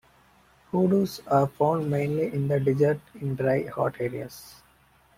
[0.71, 4.63] Hoodoos are found mainly in the desert in dry, hot areas.